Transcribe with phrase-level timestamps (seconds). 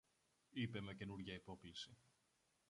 [0.49, 1.97] είπε με καινούρια υπόκλιση.